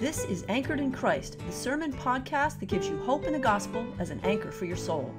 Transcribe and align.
This 0.00 0.24
is 0.24 0.44
Anchored 0.48 0.80
in 0.80 0.90
Christ, 0.90 1.38
the 1.46 1.52
sermon 1.52 1.92
podcast 1.92 2.58
that 2.58 2.66
gives 2.66 2.88
you 2.88 2.98
hope 3.04 3.26
in 3.26 3.32
the 3.32 3.38
gospel 3.38 3.86
as 4.00 4.10
an 4.10 4.18
anchor 4.24 4.50
for 4.50 4.64
your 4.64 4.76
soul. 4.76 5.14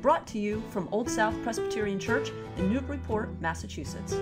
Brought 0.00 0.28
to 0.28 0.38
you 0.38 0.62
from 0.70 0.88
Old 0.92 1.10
South 1.10 1.34
Presbyterian 1.42 1.98
Church 1.98 2.30
in 2.56 2.72
Newburyport, 2.72 3.40
Massachusetts. 3.40 4.14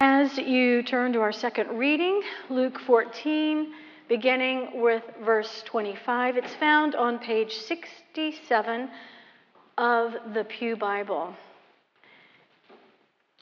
As 0.00 0.36
you 0.36 0.82
turn 0.82 1.12
to 1.12 1.20
our 1.20 1.32
second 1.32 1.78
reading, 1.78 2.20
Luke 2.50 2.80
14, 2.80 3.72
beginning 4.08 4.82
with 4.82 5.04
verse 5.24 5.62
25, 5.64 6.38
it's 6.38 6.54
found 6.56 6.96
on 6.96 7.20
page 7.20 7.54
67 7.54 8.90
of 9.78 10.16
the 10.34 10.42
Pew 10.42 10.74
Bible. 10.74 11.34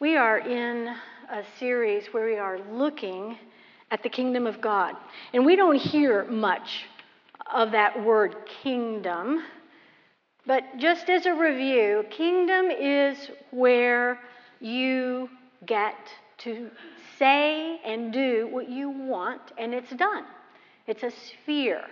We 0.00 0.16
are 0.16 0.38
in 0.38 0.94
a 1.30 1.42
series 1.58 2.06
where 2.12 2.26
we 2.26 2.36
are 2.36 2.58
looking 2.70 3.38
at 3.90 4.02
the 4.02 4.08
kingdom 4.08 4.46
of 4.46 4.60
God. 4.60 4.94
And 5.32 5.44
we 5.44 5.56
don't 5.56 5.76
hear 5.76 6.24
much 6.24 6.84
of 7.52 7.72
that 7.72 8.02
word 8.02 8.36
kingdom. 8.62 9.42
But 10.46 10.64
just 10.78 11.08
as 11.08 11.26
a 11.26 11.34
review, 11.34 12.04
kingdom 12.10 12.70
is 12.70 13.30
where 13.50 14.20
you 14.60 15.28
get 15.66 15.96
to 16.38 16.70
say 17.18 17.80
and 17.84 18.12
do 18.12 18.48
what 18.50 18.68
you 18.68 18.90
want, 18.90 19.40
and 19.56 19.72
it's 19.72 19.90
done. 19.92 20.24
It's 20.86 21.02
a 21.02 21.10
sphere 21.10 21.84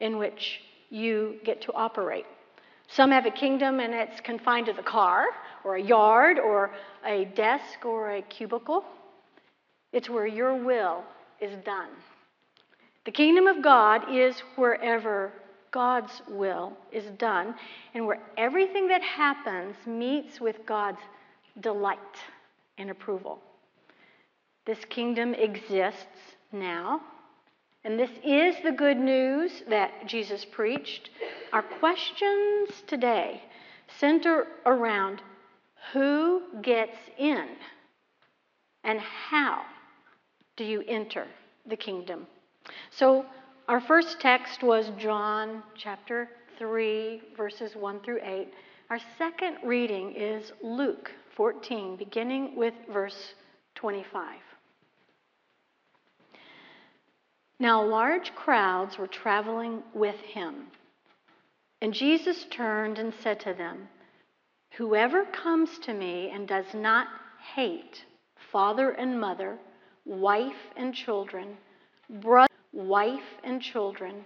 in 0.00 0.18
which 0.18 0.60
you 0.90 1.36
get 1.44 1.60
to 1.62 1.72
operate. 1.72 2.26
Some 2.88 3.10
have 3.10 3.24
a 3.24 3.30
kingdom 3.30 3.80
and 3.80 3.94
it's 3.94 4.20
confined 4.20 4.66
to 4.66 4.74
the 4.74 4.82
car 4.82 5.26
or 5.64 5.76
a 5.76 5.82
yard 5.82 6.38
or 6.38 6.70
a 7.04 7.24
desk 7.26 7.84
or 7.84 8.12
a 8.12 8.22
cubicle. 8.22 8.84
It's 9.92 10.08
where 10.08 10.26
your 10.26 10.54
will 10.54 11.04
is 11.40 11.52
done. 11.64 11.88
The 13.04 13.10
kingdom 13.10 13.46
of 13.46 13.62
God 13.62 14.14
is 14.14 14.38
wherever 14.56 15.32
God's 15.72 16.22
will 16.28 16.72
is 16.92 17.06
done 17.18 17.54
and 17.94 18.06
where 18.06 18.20
everything 18.36 18.88
that 18.88 19.02
happens 19.02 19.74
meets 19.86 20.40
with 20.40 20.64
God's 20.66 21.00
delight 21.60 21.98
and 22.78 22.90
approval. 22.90 23.40
This 24.64 24.84
kingdom 24.84 25.34
exists 25.34 26.36
now, 26.52 27.00
and 27.84 27.98
this 27.98 28.10
is 28.22 28.54
the 28.62 28.70
good 28.70 28.98
news 28.98 29.64
that 29.68 30.06
Jesus 30.06 30.44
preached. 30.44 31.10
Our 31.52 31.62
questions 31.62 32.70
today 32.86 33.42
center 33.98 34.46
around 34.64 35.20
who 35.92 36.42
gets 36.62 36.96
in 37.18 37.48
and 38.84 39.00
how 39.00 39.62
do 40.56 40.64
you 40.64 40.82
enter 40.86 41.26
the 41.66 41.76
kingdom. 41.76 42.26
So, 42.90 43.26
our 43.68 43.80
first 43.80 44.20
text 44.20 44.62
was 44.62 44.90
John 44.98 45.62
chapter 45.76 46.28
3, 46.58 47.22
verses 47.36 47.74
1 47.76 48.00
through 48.00 48.20
8. 48.22 48.48
Our 48.90 48.98
second 49.16 49.58
reading 49.64 50.14
is 50.16 50.52
Luke 50.62 51.10
14, 51.36 51.96
beginning 51.96 52.56
with 52.56 52.74
verse 52.92 53.34
25. 53.76 54.38
Now, 57.58 57.84
large 57.84 58.34
crowds 58.34 58.98
were 58.98 59.06
traveling 59.06 59.82
with 59.94 60.16
him. 60.16 60.66
And 61.80 61.94
Jesus 61.94 62.44
turned 62.50 62.98
and 62.98 63.14
said 63.22 63.40
to 63.40 63.54
them, 63.54 63.88
Whoever 64.76 65.24
comes 65.26 65.78
to 65.80 65.92
me 65.92 66.30
and 66.30 66.48
does 66.48 66.72
not 66.74 67.06
hate 67.54 68.04
father 68.50 68.90
and 68.90 69.20
mother, 69.20 69.58
wife 70.04 70.72
and 70.76 70.94
children, 70.94 71.56
brother, 72.08 72.52
wife 72.72 73.38
and 73.44 73.60
children, 73.60 74.24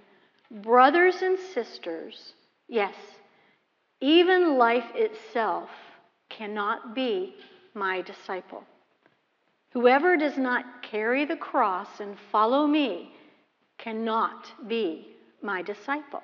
brothers 0.50 1.22
and 1.22 1.38
sisters, 1.38 2.34
yes, 2.68 2.94
even 4.00 4.56
life 4.56 4.90
itself 4.94 5.70
cannot 6.28 6.94
be 6.94 7.34
my 7.74 8.00
disciple. 8.02 8.64
Whoever 9.72 10.16
does 10.16 10.38
not 10.38 10.82
carry 10.82 11.24
the 11.24 11.36
cross 11.36 12.00
and 12.00 12.16
follow 12.30 12.66
me 12.66 13.12
cannot 13.78 14.52
be 14.68 15.08
my 15.42 15.62
disciple. 15.62 16.22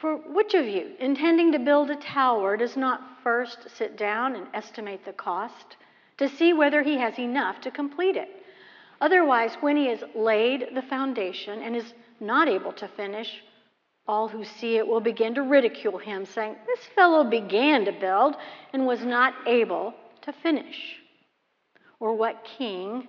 For 0.00 0.16
which 0.16 0.54
of 0.54 0.66
you, 0.66 0.92
intending 0.98 1.52
to 1.52 1.58
build 1.58 1.90
a 1.90 1.96
tower, 1.96 2.56
does 2.56 2.74
not 2.74 3.20
first 3.22 3.68
sit 3.68 3.98
down 3.98 4.34
and 4.34 4.46
estimate 4.54 5.04
the 5.04 5.12
cost 5.12 5.76
to 6.16 6.26
see 6.26 6.54
whether 6.54 6.82
he 6.82 6.96
has 6.96 7.18
enough 7.18 7.60
to 7.60 7.70
complete 7.70 8.16
it? 8.16 8.30
Otherwise, 9.02 9.56
when 9.60 9.76
he 9.76 9.88
has 9.88 10.02
laid 10.14 10.68
the 10.74 10.80
foundation 10.80 11.60
and 11.60 11.76
is 11.76 11.92
not 12.18 12.48
able 12.48 12.72
to 12.72 12.88
finish, 12.88 13.42
all 14.08 14.26
who 14.26 14.42
see 14.42 14.78
it 14.78 14.88
will 14.88 15.02
begin 15.02 15.34
to 15.34 15.42
ridicule 15.42 15.98
him, 15.98 16.24
saying, 16.24 16.56
This 16.66 16.86
fellow 16.94 17.22
began 17.22 17.84
to 17.84 17.92
build 17.92 18.36
and 18.72 18.86
was 18.86 19.04
not 19.04 19.34
able 19.46 19.92
to 20.22 20.32
finish. 20.32 20.96
Or 21.98 22.14
what 22.14 22.42
king, 22.56 23.06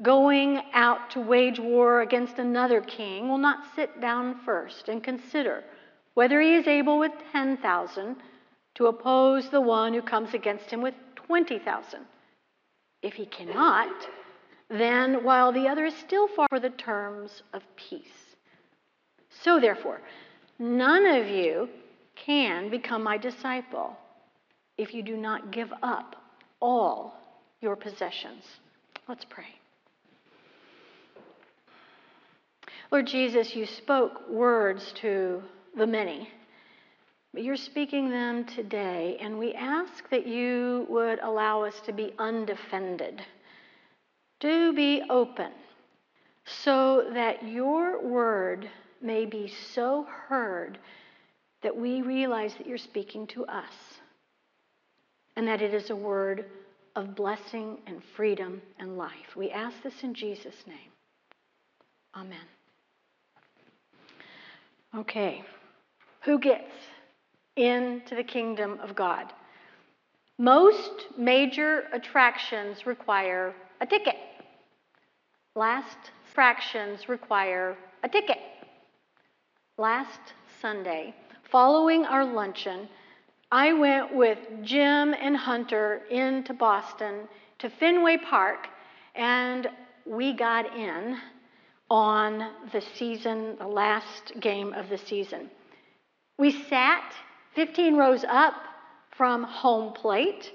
going 0.00 0.62
out 0.72 1.10
to 1.10 1.20
wage 1.20 1.60
war 1.60 2.00
against 2.00 2.38
another 2.38 2.80
king, 2.80 3.28
will 3.28 3.36
not 3.36 3.66
sit 3.76 4.00
down 4.00 4.40
first 4.46 4.88
and 4.88 5.04
consider 5.04 5.62
whether 6.14 6.40
he 6.40 6.54
is 6.54 6.66
able 6.66 6.98
with 6.98 7.12
10,000 7.32 8.16
to 8.74 8.86
oppose 8.86 9.48
the 9.50 9.60
one 9.60 9.92
who 9.92 10.02
comes 10.02 10.34
against 10.34 10.70
him 10.70 10.82
with 10.82 10.94
20,000. 11.14 12.00
If 13.02 13.14
he 13.14 13.26
cannot, 13.26 14.08
then 14.68 15.24
while 15.24 15.52
the 15.52 15.68
other 15.68 15.84
is 15.84 15.96
still 15.96 16.28
far 16.28 16.48
for 16.48 16.60
the 16.60 16.70
terms 16.70 17.42
of 17.52 17.62
peace. 17.76 18.36
So 19.42 19.60
therefore, 19.60 20.00
none 20.58 21.06
of 21.06 21.26
you 21.26 21.68
can 22.14 22.70
become 22.70 23.02
my 23.02 23.18
disciple 23.18 23.96
if 24.78 24.94
you 24.94 25.02
do 25.02 25.16
not 25.16 25.50
give 25.50 25.72
up 25.82 26.16
all 26.60 27.14
your 27.60 27.76
possessions. 27.76 28.44
Let's 29.08 29.24
pray. 29.24 29.46
Lord 32.90 33.06
Jesus, 33.06 33.54
you 33.56 33.66
spoke 33.66 34.28
words 34.28 34.92
to 35.00 35.42
the 35.76 35.86
many. 35.86 36.28
But 37.32 37.44
you're 37.44 37.56
speaking 37.56 38.10
them 38.10 38.44
today, 38.44 39.16
and 39.20 39.38
we 39.38 39.54
ask 39.54 40.08
that 40.10 40.26
you 40.26 40.86
would 40.90 41.18
allow 41.20 41.62
us 41.62 41.80
to 41.86 41.92
be 41.92 42.12
undefended. 42.18 43.22
Do 44.40 44.72
be 44.74 45.02
open 45.08 45.52
so 46.44 47.08
that 47.14 47.46
your 47.46 48.02
word 48.02 48.68
may 49.00 49.24
be 49.24 49.52
so 49.74 50.06
heard 50.28 50.78
that 51.62 51.74
we 51.74 52.02
realize 52.02 52.54
that 52.56 52.66
you're 52.66 52.76
speaking 52.76 53.26
to 53.28 53.46
us 53.46 53.72
and 55.36 55.46
that 55.46 55.62
it 55.62 55.72
is 55.72 55.90
a 55.90 55.96
word 55.96 56.44
of 56.96 57.14
blessing 57.14 57.78
and 57.86 58.02
freedom 58.16 58.60
and 58.78 58.98
life. 58.98 59.36
We 59.36 59.50
ask 59.50 59.82
this 59.82 60.02
in 60.02 60.12
Jesus' 60.12 60.66
name. 60.66 60.76
Amen. 62.14 62.38
Okay. 64.94 65.42
Who 66.24 66.38
gets 66.38 66.72
into 67.56 68.14
the 68.14 68.24
kingdom 68.24 68.78
of 68.80 68.94
God? 68.94 69.32
Most 70.38 71.06
major 71.18 71.84
attractions 71.92 72.86
require 72.86 73.54
a 73.80 73.86
ticket. 73.86 74.16
Last 75.54 75.96
attractions 76.32 77.10
require 77.10 77.76
a 78.02 78.08
ticket. 78.08 78.38
Last 79.76 80.32
Sunday, 80.62 81.14
following 81.50 82.06
our 82.06 82.24
luncheon, 82.24 82.88
I 83.50 83.74
went 83.74 84.14
with 84.14 84.38
Jim 84.62 85.14
and 85.14 85.36
Hunter 85.36 86.02
into 86.10 86.54
Boston 86.54 87.28
to 87.58 87.68
Fenway 87.68 88.16
Park, 88.16 88.68
and 89.14 89.68
we 90.06 90.32
got 90.32 90.74
in 90.74 91.18
on 91.90 92.48
the 92.72 92.80
season, 92.96 93.56
the 93.58 93.66
last 93.66 94.32
game 94.40 94.72
of 94.72 94.88
the 94.88 94.96
season. 94.96 95.50
We 96.38 96.50
sat 96.68 97.14
15 97.54 97.96
rows 97.96 98.24
up 98.24 98.54
from 99.10 99.42
home 99.44 99.92
plate, 99.92 100.52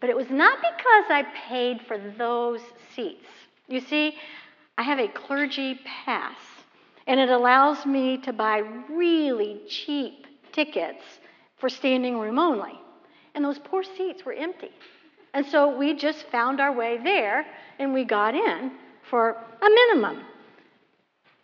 but 0.00 0.10
it 0.10 0.16
was 0.16 0.30
not 0.30 0.58
because 0.58 1.04
I 1.10 1.24
paid 1.48 1.80
for 1.82 1.98
those 1.98 2.60
seats. 2.94 3.26
You 3.68 3.80
see, 3.80 4.16
I 4.76 4.82
have 4.82 4.98
a 4.98 5.08
clergy 5.08 5.80
pass, 5.84 6.36
and 7.06 7.20
it 7.20 7.30
allows 7.30 7.86
me 7.86 8.18
to 8.18 8.32
buy 8.32 8.58
really 8.88 9.60
cheap 9.68 10.26
tickets 10.52 11.02
for 11.56 11.68
standing 11.68 12.18
room 12.18 12.38
only. 12.38 12.78
And 13.34 13.44
those 13.44 13.58
poor 13.58 13.82
seats 13.82 14.24
were 14.24 14.32
empty. 14.32 14.70
And 15.34 15.46
so 15.46 15.76
we 15.76 15.94
just 15.94 16.24
found 16.30 16.60
our 16.60 16.72
way 16.72 16.98
there 17.02 17.46
and 17.78 17.92
we 17.92 18.04
got 18.04 18.34
in 18.34 18.72
for 19.08 19.36
a 19.62 19.68
minimum. 19.68 20.24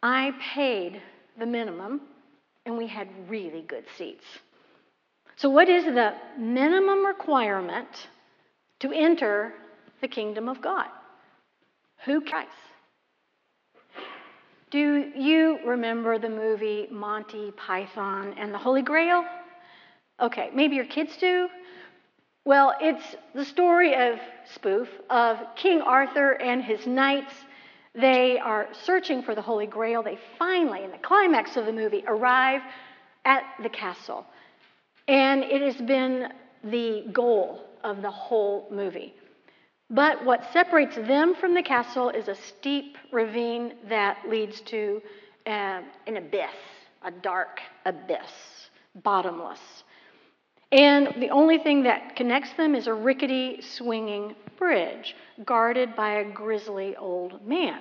I 0.02 0.32
paid 0.54 1.00
the 1.38 1.46
minimum 1.46 2.00
and 2.66 2.76
we 2.76 2.87
had 2.87 3.08
really 3.28 3.62
good 3.62 3.84
seats. 3.96 4.25
So, 5.37 5.50
what 5.50 5.69
is 5.69 5.84
the 5.84 6.14
minimum 6.38 7.05
requirement 7.05 8.08
to 8.81 8.93
enter 8.93 9.52
the 10.00 10.08
kingdom 10.08 10.49
of 10.49 10.61
God? 10.61 10.88
Who 12.05 12.20
Christ? 12.20 12.50
Do 14.70 15.12
you 15.16 15.58
remember 15.64 16.19
the 16.19 16.28
movie 16.28 16.88
Monty 16.90 17.52
Python 17.52 18.34
and 18.37 18.52
the 18.52 18.58
Holy 18.58 18.82
Grail? 18.82 19.25
Okay, 20.20 20.50
maybe 20.55 20.76
your 20.76 20.84
kids 20.84 21.16
do. 21.16 21.49
Well, 22.44 22.75
it's 22.81 23.16
the 23.34 23.44
story 23.44 23.94
of 23.94 24.19
spoof 24.52 24.88
of 25.08 25.38
King 25.56 25.81
Arthur 25.81 26.32
and 26.32 26.62
his 26.62 26.87
knights. 26.87 27.32
They 27.94 28.38
are 28.38 28.69
searching 28.85 29.23
for 29.23 29.35
the 29.35 29.43
Holy 29.43 29.67
Grail. 29.67 30.02
They 30.02 30.19
finally, 30.38 30.82
in 30.82 30.91
the 30.91 30.99
climax 30.99 31.56
of 31.56 31.67
the 31.67 31.73
movie, 31.73 32.05
arrive 32.06 32.61
at 33.25 33.44
the 33.62 33.69
castle. 33.69 34.26
And 35.06 35.44
it 35.44 35.62
has 35.62 35.76
been 35.76 36.32
the 36.64 37.05
goal 37.12 37.61
of 37.85 38.02
the 38.02 38.11
whole 38.11 38.69
movie. 38.70 39.14
But 39.91 40.25
what 40.25 40.50
separates 40.52 40.96
them 40.96 41.35
from 41.35 41.55
the 41.55 41.62
castle 41.62 42.08
is 42.08 42.29
a 42.29 42.35
steep 42.35 42.96
ravine 43.12 43.75
that 43.88 44.19
leads 44.29 44.61
to 44.62 45.00
uh, 45.47 45.82
an 46.06 46.17
abyss, 46.17 46.50
a 47.02 47.11
dark 47.11 47.61
abyss, 47.85 48.70
bottomless. 49.02 49.83
And 50.75 51.23
the 51.23 51.31
only 51.31 51.59
thing 51.59 51.85
that 51.85 52.17
connects 52.17 52.53
them 52.55 52.75
is 52.75 52.88
a 52.88 52.93
rickety, 52.93 53.61
swinging 53.62 54.35
bridge 54.59 55.15
guarded 55.44 55.94
by 55.94 56.15
a 56.15 56.25
grisly 56.32 56.97
old 56.97 57.47
man. 57.47 57.81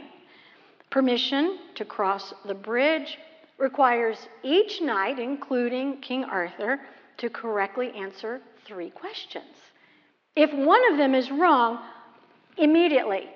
Permission 0.91 1.57
to 1.73 1.85
cross 1.85 2.35
the 2.45 2.53
bridge 2.53 3.17
requires 3.57 4.27
each 4.43 4.79
knight, 4.79 5.17
including 5.17 6.01
King 6.01 6.23
Arthur, 6.23 6.81
to 7.17 7.31
correctly 7.31 7.91
answer 7.93 8.41
three 8.63 8.91
questions. 8.91 9.55
If 10.35 10.53
one 10.53 10.91
of 10.91 10.99
them 10.99 11.15
is 11.15 11.31
wrong, 11.31 11.79
immediately, 12.59 13.27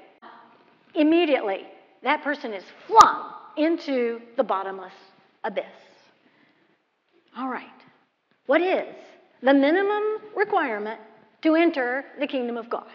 immediately, 0.94 1.66
that 2.04 2.24
person 2.24 2.54
is 2.54 2.64
flung 2.86 3.34
into 3.58 4.22
the 4.36 4.44
bottomless 4.44 4.94
abyss. 5.44 5.66
All 7.36 7.50
right, 7.50 7.66
what 8.46 8.62
is 8.62 8.96
the 9.42 9.54
minimum 9.54 10.04
requirement 10.36 11.00
to 11.42 11.56
enter 11.56 12.06
the 12.20 12.28
kingdom 12.28 12.58
of 12.58 12.70
God? 12.70 12.88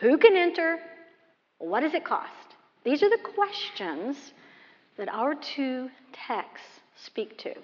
Who 0.00 0.16
can 0.16 0.36
enter? 0.36 0.78
What 1.58 1.80
does 1.80 1.94
it 1.94 2.04
cost? 2.04 2.56
These 2.84 3.02
are 3.02 3.10
the 3.10 3.18
questions 3.34 4.32
that 4.96 5.08
our 5.08 5.34
two 5.34 5.90
texts 6.12 6.80
speak 6.96 7.36
to. 7.38 7.54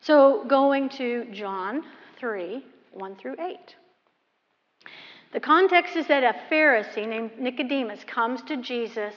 So, 0.00 0.44
going 0.48 0.88
to 0.90 1.26
John 1.32 1.84
3 2.18 2.64
1 2.92 3.16
through 3.16 3.36
8. 3.38 3.76
The 5.32 5.40
context 5.40 5.96
is 5.96 6.06
that 6.08 6.24
a 6.24 6.52
Pharisee 6.52 7.08
named 7.08 7.38
Nicodemus 7.38 8.04
comes 8.04 8.42
to 8.42 8.56
Jesus 8.58 9.14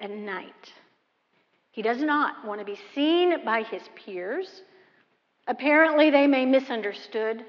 at 0.00 0.10
night. 0.10 0.72
He 1.72 1.82
does 1.82 2.02
not 2.02 2.46
want 2.46 2.60
to 2.60 2.64
be 2.64 2.78
seen 2.94 3.44
by 3.44 3.62
his 3.62 3.82
peers. 3.94 4.62
Apparently, 5.46 6.10
they 6.10 6.26
may 6.26 6.46
misunderstood, 6.46 7.44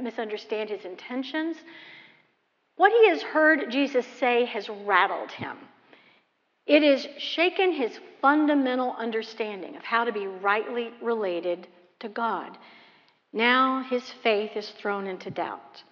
misunderstand 0.00 0.70
his 0.70 0.84
intentions. 0.84 1.56
What 2.76 2.92
he 2.92 3.08
has 3.08 3.22
heard 3.22 3.70
Jesus 3.70 4.06
say 4.18 4.44
has 4.46 4.68
rattled 4.68 5.30
him. 5.30 5.56
It 6.66 6.82
has 6.82 7.06
shaken 7.18 7.72
his 7.72 7.98
fundamental 8.20 8.94
understanding 8.96 9.76
of 9.76 9.82
how 9.82 10.04
to 10.04 10.12
be 10.12 10.26
rightly 10.26 10.92
related 11.02 11.66
to 12.00 12.08
God. 12.08 12.56
Now 13.32 13.82
his 13.82 14.02
faith 14.22 14.56
is 14.56 14.70
thrown 14.70 15.06
into 15.06 15.30
doubt. 15.30 15.82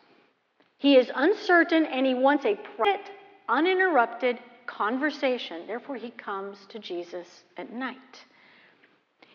He 0.79 0.97
is 0.97 1.11
uncertain 1.15 1.85
and 1.87 2.07
he 2.07 2.15
wants 2.15 2.45
a 2.45 2.55
private, 2.77 3.11
uninterrupted 3.49 4.39
conversation. 4.67 5.67
Therefore, 5.67 5.97
he 5.97 6.11
comes 6.11 6.59
to 6.69 6.79
Jesus 6.79 7.45
at 7.57 7.73
night. 7.73 8.25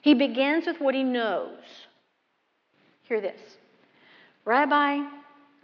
He 0.06 0.14
begins 0.14 0.68
with 0.68 0.80
what 0.80 0.94
he 0.94 1.04
knows. 1.04 1.64
Hear 3.08 3.20
this 3.20 3.58
Rabbi, 4.46 5.00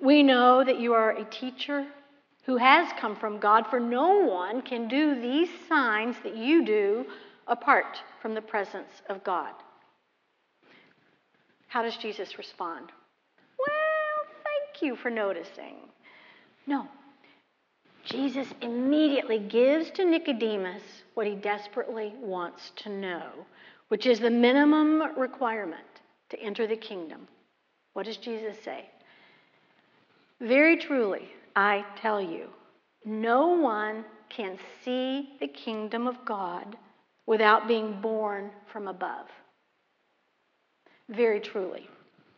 we 0.02 0.24
know 0.24 0.64
that 0.64 0.80
you 0.80 0.96
are 0.96 1.12
a 1.12 1.26
teacher 1.26 1.86
who 2.48 2.58
has 2.58 2.92
come 3.00 3.16
from 3.16 3.40
God, 3.40 3.68
for 3.68 3.80
no 3.80 4.26
one 4.26 4.64
can 4.64 4.88
do 4.88 5.14
these 5.14 5.50
signs 5.70 6.16
that 6.24 6.36
you 6.36 6.66
do 6.66 7.06
apart 7.46 8.02
from 8.20 8.34
the 8.34 8.42
presence 8.42 9.04
of 9.10 9.24
God. 9.24 9.54
How 11.68 11.84
does 11.84 11.98
Jesus 11.98 12.40
respond? 12.40 12.90
Well, 13.60 14.26
thank 14.44 14.82
you 14.82 14.96
for 14.96 15.12
noticing. 15.12 15.76
No. 16.66 16.88
Jesus 18.06 18.48
immediately 18.62 19.38
gives 19.38 19.92
to 19.92 20.04
Nicodemus 20.04 20.82
what 21.14 21.28
he 21.28 21.36
desperately 21.36 22.14
wants 22.20 22.72
to 22.78 22.90
know, 22.90 23.30
which 23.92 24.06
is 24.06 24.22
the 24.22 24.30
minimum 24.30 25.04
requirement 25.20 25.84
to 26.30 26.40
enter 26.40 26.66
the 26.66 26.78
kingdom. 26.78 27.28
What 27.92 28.06
does 28.06 28.16
Jesus 28.16 28.56
say? 28.64 28.90
Very 30.40 30.78
truly, 30.78 31.28
I 31.58 31.84
tell 32.02 32.22
you, 32.22 32.48
no 33.04 33.50
one 33.50 34.06
can 34.30 34.58
see 34.86 35.34
the 35.42 35.48
kingdom 35.50 36.08
of 36.08 36.24
God 36.24 36.78
without 37.28 37.68
being 37.68 38.00
born 38.00 38.52
from 38.72 38.88
above. 38.88 39.28
Very 41.10 41.42
truly. 41.42 41.90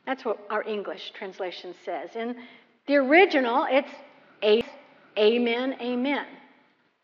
That's 0.08 0.26
what 0.26 0.40
our 0.50 0.68
English 0.68 1.12
translation 1.12 1.76
says. 1.86 2.16
In 2.16 2.36
the 2.88 2.96
original, 2.96 3.68
it's 3.70 3.94
amen, 5.20 5.76
amen, 5.80 6.26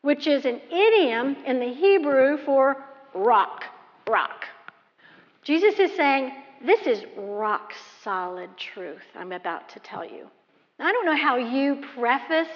which 0.02 0.25
is 0.25 0.45
an 0.45 0.60
idiom 0.72 1.36
in 1.45 1.60
the 1.60 1.72
Hebrew 1.72 2.38
for 2.38 2.78
rock, 3.13 3.66
rock. 4.10 4.46
Jesus 5.44 5.80
is 5.80 5.96
saying, 5.96 6.32
This 6.66 6.86
is 6.88 7.06
rock 7.18 7.74
solid 8.04 8.50
truth 8.58 9.06
I'm 9.16 9.32
about 9.32 9.70
to 9.70 9.80
tell 9.80 10.04
you. 10.04 10.28
I 10.80 10.92
don't 10.92 11.06
know 11.06 11.18
how 11.18 11.36
you 11.36 11.84
preface 11.96 12.48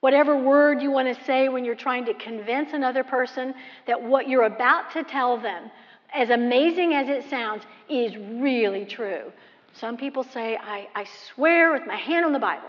whatever 0.00 0.36
word 0.36 0.82
you 0.82 0.90
want 0.90 1.08
to 1.16 1.24
say 1.24 1.48
when 1.48 1.64
you're 1.64 1.74
trying 1.74 2.04
to 2.04 2.14
convince 2.14 2.72
another 2.72 3.04
person 3.04 3.54
that 3.86 4.00
what 4.00 4.28
you're 4.28 4.44
about 4.44 4.92
to 4.92 5.02
tell 5.04 5.40
them, 5.40 5.70
as 6.12 6.30
amazing 6.30 6.92
as 6.94 7.08
it 7.08 7.28
sounds, 7.30 7.62
is 7.88 8.16
really 8.16 8.84
true. 8.84 9.32
Some 9.72 9.96
people 9.96 10.22
say, 10.22 10.56
I, 10.56 10.88
I 10.94 11.06
swear 11.34 11.72
with 11.72 11.86
my 11.86 11.96
hand 11.96 12.24
on 12.24 12.32
the 12.32 12.38
Bible. 12.38 12.68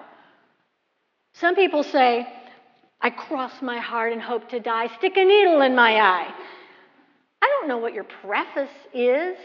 Some 1.33 1.55
people 1.55 1.83
say, 1.83 2.27
I 3.01 3.09
cross 3.09 3.61
my 3.61 3.79
heart 3.79 4.13
and 4.13 4.21
hope 4.21 4.49
to 4.49 4.59
die, 4.59 4.87
stick 4.97 5.17
a 5.17 5.25
needle 5.25 5.61
in 5.61 5.75
my 5.75 5.99
eye. 5.99 6.33
I 7.43 7.47
don't 7.59 7.67
know 7.67 7.77
what 7.77 7.93
your 7.93 8.05
preface 8.05 8.71
is 8.93 9.35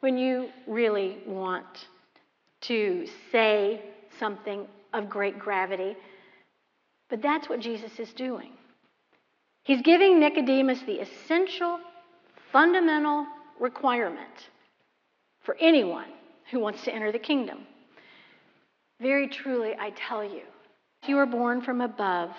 when 0.00 0.18
you 0.18 0.50
really 0.66 1.16
want 1.26 1.86
to 2.60 3.06
say 3.32 3.80
something 4.18 4.66
of 4.92 5.08
great 5.08 5.38
gravity. 5.38 5.96
But 7.08 7.22
that's 7.22 7.48
what 7.48 7.60
Jesus 7.60 7.98
is 7.98 8.12
doing. 8.12 8.52
He's 9.62 9.80
giving 9.80 10.20
Nicodemus 10.20 10.80
the 10.82 11.00
essential, 11.00 11.80
fundamental 12.52 13.26
requirement 13.58 14.50
for 15.42 15.56
anyone 15.58 16.10
who 16.50 16.60
wants 16.60 16.82
to 16.84 16.94
enter 16.94 17.10
the 17.10 17.18
kingdom. 17.18 17.60
Very 19.00 19.28
truly, 19.28 19.74
I 19.80 19.94
tell 19.96 20.22
you, 20.22 20.42
if 21.02 21.08
you 21.08 21.16
are 21.16 21.24
born 21.24 21.62
from 21.62 21.80
above, 21.80 22.32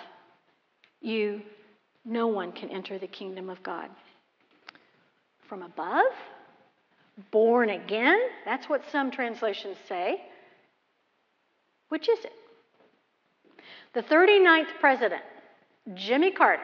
you, 1.00 1.42
no 2.04 2.28
one 2.28 2.52
can 2.52 2.70
enter 2.70 3.00
the 3.00 3.08
kingdom 3.08 3.50
of 3.50 3.60
God. 3.64 3.90
From 5.48 5.62
above? 5.62 6.12
Born 7.30 7.70
again? 7.70 8.20
That's 8.44 8.68
what 8.68 8.82
some 8.92 9.10
translations 9.10 9.78
say. 9.88 10.20
Which 11.88 12.08
is 12.08 12.18
it? 12.24 12.32
The 13.94 14.02
39th 14.02 14.78
president, 14.78 15.22
Jimmy 15.94 16.30
Carter, 16.32 16.62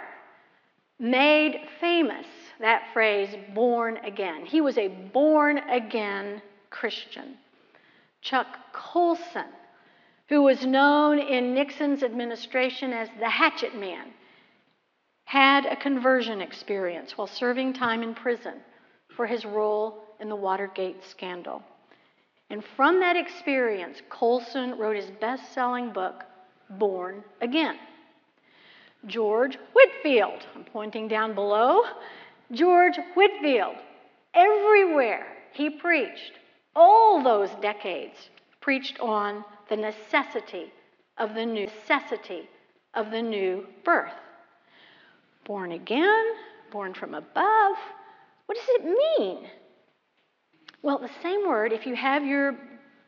made 0.99 1.67
famous 1.81 2.27
that 2.61 2.83
phrase, 2.93 3.35
born 3.55 3.97
again. 3.99 4.45
He 4.45 4.61
was 4.61 4.77
a 4.77 4.89
born 4.89 5.59
again 5.59 6.43
Christian. 6.71 7.39
Chuck 8.21 8.47
Colson, 8.73 9.47
who 10.29 10.43
was 10.43 10.65
known 10.65 11.19
in 11.19 11.55
Nixon's 11.55 12.03
administration 12.03 12.93
as 12.93 13.09
the 13.19 13.31
Hatchet 13.31 13.75
Man, 13.75 14.13
had 15.25 15.65
a 15.65 15.75
conversion 15.75 16.43
experience 16.43 17.17
while 17.17 17.27
serving 17.27 17.73
time 17.73 18.03
in 18.03 18.15
prison 18.15 18.61
for 19.17 19.27
his 19.27 19.45
role 19.45 20.05
in 20.21 20.29
the 20.29 20.37
Watergate 20.37 21.05
scandal. 21.05 21.63
And 22.51 22.63
from 22.77 23.01
that 23.01 23.17
experience, 23.17 24.03
Colson 24.11 24.79
wrote 24.79 24.97
his 24.97 25.11
best 25.21 25.53
selling 25.53 25.93
book, 25.93 26.25
Born 26.71 27.25
Again. 27.41 27.77
George 29.07 29.59
Whitefield, 29.73 30.47
I'm 30.55 30.65
pointing 30.65 31.09
down 31.09 31.35
below. 31.35 31.83
George 32.53 32.99
Whitefield, 33.15 33.77
everywhere 34.35 35.27
he 35.53 35.71
preached, 35.71 36.33
all 36.75 37.23
those 37.23 37.51
decades, 37.61 38.31
preached 38.61 38.99
on 39.01 39.45
the 39.69 39.77
necessity 39.77 40.73
of 41.19 41.35
the 41.35 41.45
new 41.45 41.67
necessity 41.67 42.49
of 42.95 43.11
the 43.11 43.23
new 43.23 43.67
birth. 43.85 44.13
Born 45.45 45.73
again, 45.73 46.25
born 46.71 46.95
from 46.95 47.15
above. 47.15 47.77
What 48.47 48.59
does 48.59 48.69
it 48.69 48.85
mean? 49.19 49.49
Well, 50.83 50.99
the 50.99 51.11
same 51.23 51.49
word, 51.49 51.73
if 51.73 51.87
you 51.87 51.97
have 51.97 52.25
your 52.27 52.57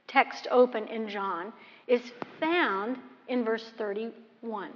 text 0.08 0.48
open 0.50 0.88
in 0.88 1.08
John, 1.08 1.52
is 1.86 2.00
found 2.40 2.96
in 3.28 3.44
verse 3.44 3.70
31. 3.76 4.70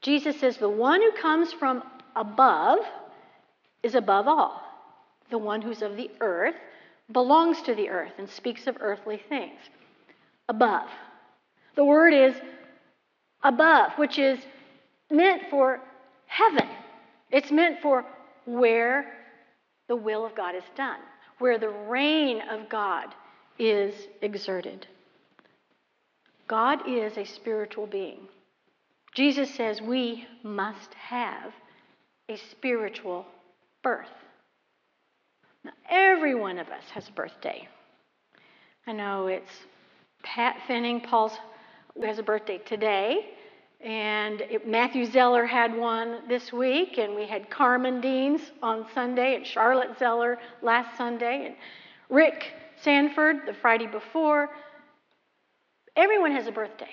Jesus 0.00 0.38
says, 0.38 0.56
The 0.56 0.68
one 0.68 1.00
who 1.00 1.12
comes 1.12 1.52
from 1.52 1.82
above 2.14 2.78
is 3.82 3.94
above 3.94 4.28
all. 4.28 4.62
The 5.30 5.38
one 5.38 5.62
who's 5.62 5.82
of 5.82 5.96
the 5.96 6.10
earth 6.20 6.54
belongs 7.10 7.60
to 7.62 7.74
the 7.74 7.88
earth 7.88 8.12
and 8.18 8.28
speaks 8.28 8.66
of 8.66 8.76
earthly 8.80 9.20
things. 9.28 9.58
Above. 10.48 10.88
The 11.74 11.84
word 11.84 12.14
is 12.14 12.34
above, 13.42 13.92
which 13.96 14.18
is 14.18 14.38
meant 15.10 15.42
for 15.50 15.80
heaven. 16.26 16.68
It's 17.30 17.50
meant 17.50 17.80
for 17.80 18.04
where 18.46 19.12
the 19.88 19.96
will 19.96 20.24
of 20.24 20.34
God 20.34 20.54
is 20.54 20.64
done, 20.76 21.00
where 21.38 21.58
the 21.58 21.68
reign 21.68 22.40
of 22.50 22.68
God 22.68 23.14
is 23.58 23.94
exerted. 24.22 24.86
God 26.48 26.88
is 26.88 27.16
a 27.16 27.24
spiritual 27.24 27.86
being. 27.86 28.28
Jesus 29.14 29.54
says 29.54 29.80
we 29.80 30.26
must 30.42 30.92
have 30.94 31.52
a 32.28 32.36
spiritual 32.36 33.26
birth. 33.82 34.08
Now, 35.64 35.72
every 35.88 36.34
one 36.34 36.58
of 36.58 36.68
us 36.68 36.84
has 36.92 37.08
a 37.08 37.12
birthday. 37.12 37.68
I 38.86 38.92
know 38.92 39.28
it's 39.28 39.52
Pat 40.22 40.56
Finning, 40.68 41.02
Paul's 41.02 41.38
who 41.94 42.02
has 42.02 42.18
a 42.18 42.22
birthday 42.22 42.58
today, 42.58 43.34
and 43.84 44.40
it, 44.40 44.66
Matthew 44.66 45.04
Zeller 45.04 45.44
had 45.44 45.76
one 45.76 46.26
this 46.26 46.52
week, 46.52 46.96
and 46.96 47.14
we 47.14 47.26
had 47.26 47.50
Carmen 47.50 48.00
Deans 48.00 48.40
on 48.62 48.86
Sunday, 48.94 49.36
and 49.36 49.46
Charlotte 49.46 49.98
Zeller 49.98 50.38
last 50.62 50.96
Sunday, 50.96 51.46
and 51.46 51.54
Rick 52.08 52.46
Sanford 52.80 53.46
the 53.46 53.52
Friday 53.52 53.86
before. 53.86 54.48
Everyone 55.96 56.32
has 56.32 56.46
a 56.46 56.52
birthday. 56.52 56.90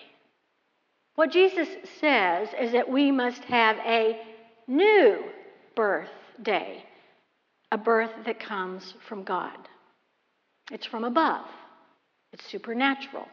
What 1.16 1.32
Jesus 1.32 1.70
says 2.02 2.50
is 2.60 2.74
that 2.74 2.90
we 2.90 3.10
must 3.10 3.44
have 3.46 3.78
a 3.78 4.20
new 4.68 5.24
birthday, 5.76 6.84
a 7.72 7.78
birth 7.78 8.12
that 8.26 8.40
comes 8.40 8.96
from 9.08 9.24
God. 9.24 9.58
It's 10.72 10.86
from 10.86 11.06
above, 11.06 11.46
it's 12.34 12.46
supernatural. 12.50 13.28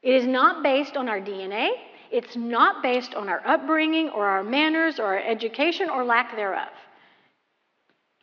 It 0.00 0.14
is 0.14 0.26
not 0.26 0.62
based 0.62 0.96
on 0.96 1.08
our 1.08 1.20
DNA. 1.20 1.70
It's 2.12 2.36
not 2.36 2.82
based 2.82 3.14
on 3.14 3.30
our 3.30 3.40
upbringing 3.46 4.10
or 4.10 4.26
our 4.26 4.44
manners 4.44 5.00
or 5.00 5.06
our 5.06 5.18
education 5.18 5.88
or 5.88 6.04
lack 6.04 6.36
thereof. 6.36 6.68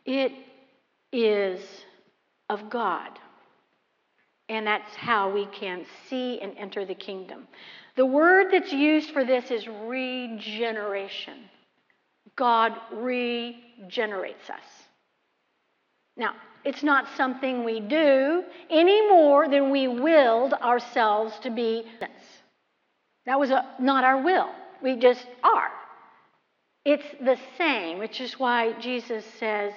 It 0.04 0.32
is 1.12 1.60
of 2.48 2.70
God. 2.70 3.10
And 4.48 4.66
that's 4.66 4.94
how 4.94 5.30
we 5.30 5.46
can 5.46 5.84
see 6.08 6.40
and 6.40 6.56
enter 6.56 6.84
the 6.84 6.94
kingdom. 6.94 7.48
The 7.96 8.06
word 8.06 8.52
that's 8.52 8.72
used 8.72 9.10
for 9.10 9.24
this 9.24 9.50
is 9.50 9.66
regeneration. 9.66 11.50
God 12.36 12.72
regenerates 12.92 14.48
us. 14.50 14.64
Now, 16.16 16.34
it's 16.64 16.82
not 16.82 17.06
something 17.16 17.64
we 17.64 17.80
do 17.80 18.44
any 18.68 19.08
more 19.08 19.48
than 19.48 19.70
we 19.70 19.88
willed 19.88 20.52
ourselves 20.54 21.38
to 21.40 21.50
be. 21.50 21.84
That 23.26 23.38
was 23.38 23.50
a, 23.50 23.64
not 23.78 24.04
our 24.04 24.22
will. 24.22 24.50
We 24.82 24.96
just 24.96 25.26
are. 25.42 25.70
It's 26.84 27.06
the 27.20 27.36
same, 27.58 27.98
which 27.98 28.20
is 28.20 28.38
why 28.38 28.72
Jesus 28.80 29.24
says, 29.38 29.72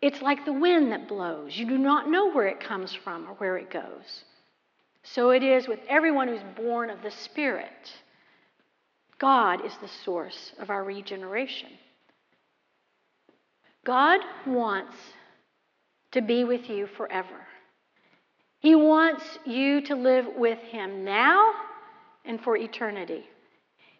it's 0.00 0.20
like 0.22 0.44
the 0.44 0.52
wind 0.52 0.92
that 0.92 1.08
blows. 1.08 1.56
You 1.56 1.66
do 1.66 1.78
not 1.78 2.10
know 2.10 2.30
where 2.30 2.46
it 2.46 2.60
comes 2.60 2.94
from 2.94 3.28
or 3.28 3.34
where 3.34 3.56
it 3.56 3.70
goes. 3.70 4.24
So 5.02 5.30
it 5.30 5.42
is 5.42 5.66
with 5.66 5.80
everyone 5.88 6.28
who's 6.28 6.42
born 6.56 6.90
of 6.90 7.02
the 7.02 7.10
Spirit. 7.10 7.92
God 9.18 9.64
is 9.64 9.72
the 9.80 9.88
source 10.04 10.52
of 10.60 10.70
our 10.70 10.84
regeneration. 10.84 11.70
God 13.84 14.20
wants 14.46 14.94
to 16.12 16.20
be 16.20 16.44
with 16.44 16.68
you 16.68 16.86
forever. 16.86 17.46
He 18.60 18.74
wants 18.74 19.24
you 19.46 19.80
to 19.82 19.94
live 19.96 20.26
with 20.36 20.58
Him 20.58 21.04
now 21.04 21.52
and 22.28 22.40
for 22.40 22.56
eternity. 22.56 23.24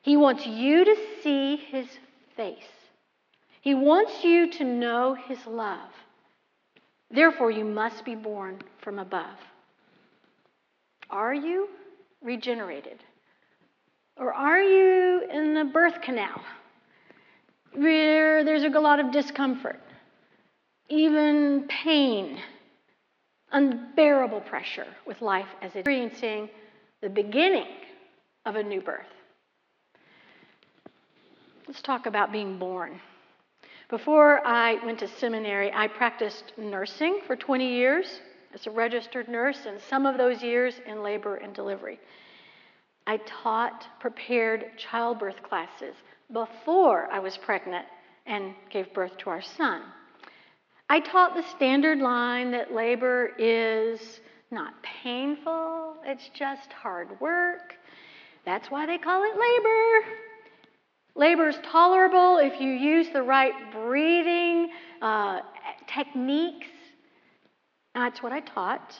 He 0.03 0.17
wants 0.17 0.47
you 0.47 0.85
to 0.85 0.97
see 1.23 1.57
His 1.57 1.87
face. 2.37 2.63
He 3.63 3.75
wants 3.75 4.23
you 4.23 4.51
to 4.53 4.65
know 4.65 5.15
His 5.15 5.45
love. 5.47 5.91
Therefore, 7.11 7.51
you 7.51 7.65
must 7.65 8.05
be 8.05 8.15
born 8.15 8.61
from 8.83 8.99
above. 8.99 9.39
Are 11.11 11.35
you 11.35 11.69
regenerated? 12.23 13.03
Or 14.19 14.33
are 14.33 14.61
you 14.61 15.23
in 15.33 15.55
the 15.55 15.65
birth 15.65 16.01
canal 16.03 16.43
where 17.73 18.45
there's 18.45 18.65
a 18.65 18.69
lot 18.69 19.01
of 19.01 19.11
discomfort, 19.11 19.81
even 20.89 21.67
pain, 21.69 22.39
unbearable 23.53 24.41
pressure 24.43 24.87
with 25.07 25.23
life 25.23 25.47
as 25.63 25.69
it's 25.69 25.77
experiencing 25.77 26.51
the 27.01 27.09
beginning 27.09 27.67
of 28.45 28.57
a 28.57 28.63
new 28.63 28.81
birth? 28.81 29.07
Let's 31.67 31.83
talk 31.83 32.07
about 32.07 32.33
being 32.33 32.59
born. 32.59 33.01
Before 33.91 34.47
I 34.47 34.85
went 34.85 34.99
to 35.01 35.09
seminary, 35.09 35.73
I 35.73 35.89
practiced 35.89 36.53
nursing 36.59 37.21
for 37.27 37.37
20 37.37 37.69
years 37.69 38.21
as 38.55 38.67
a 38.67 38.71
registered 38.71 39.29
nurse, 39.29 39.67
and 39.67 39.81
some 39.81 40.07
of 40.07 40.17
those 40.17 40.43
years 40.43 40.75
in 40.87 41.03
labor 41.03 41.37
and 41.37 41.55
delivery. 41.55 42.01
I 43.07 43.19
taught 43.27 43.87
prepared 44.01 44.79
childbirth 44.79 45.43
classes 45.43 45.95
before 46.33 47.09
I 47.11 47.19
was 47.19 47.37
pregnant 47.37 47.87
and 48.27 48.55
gave 48.71 48.93
birth 48.93 49.17
to 49.19 49.31
our 49.31 49.43
son. 49.43 49.83
I 50.91 51.01
taught 51.01 51.35
the 51.35 51.43
standard 51.43 51.99
line 51.99 52.51
that 52.53 52.73
labor 52.73 53.31
is 53.39 54.21
not 54.51 54.75
painful, 54.83 55.97
it's 56.05 56.31
just 56.35 56.73
hard 56.73 57.21
work. 57.21 57.75
That's 58.49 58.71
why 58.71 58.87
they 58.87 58.97
call 58.97 59.25
it 59.25 59.37
labor. 59.39 60.07
Labor 61.15 61.49
is 61.51 61.59
tolerable 61.71 62.39
if 62.39 62.59
you 62.59 62.71
use 62.71 63.09
the 63.13 63.23
right 63.23 63.53
breathing 63.71 64.71
uh, 65.03 65.41
techniques. 65.87 66.69
That's 67.95 68.23
what 68.23 68.33
I 68.33 68.41
taught 68.41 68.99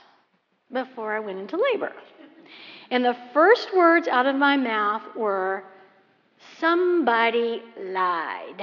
before 0.71 1.17
I 1.17 1.21
went 1.21 1.39
into 1.39 1.57
labor. 1.73 1.95
And 2.91 3.03
the 3.03 3.17
first 3.33 3.75
words 3.75 4.07
out 4.07 4.27
of 4.27 4.37
my 4.37 4.59
mouth 4.59 5.17
were, 5.17 5.65
Somebody 6.61 7.63
lied. 7.81 8.61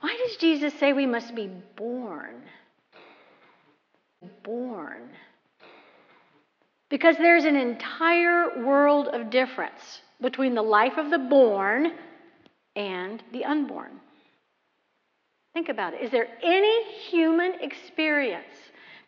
Why 0.00 0.16
does 0.26 0.36
Jesus 0.38 0.72
say 0.80 0.94
we 0.94 1.04
must 1.04 1.34
be 1.34 1.50
born? 1.76 2.44
Born. 4.42 5.10
Because 6.92 7.16
there's 7.16 7.46
an 7.46 7.56
entire 7.56 8.62
world 8.66 9.08
of 9.08 9.30
difference 9.30 10.02
between 10.20 10.54
the 10.54 10.60
life 10.60 10.98
of 10.98 11.08
the 11.08 11.18
born 11.18 11.94
and 12.76 13.22
the 13.32 13.46
unborn. 13.46 13.92
Think 15.54 15.70
about 15.70 15.94
it. 15.94 16.02
Is 16.02 16.10
there 16.10 16.28
any 16.42 16.92
human 17.08 17.54
experience 17.62 18.44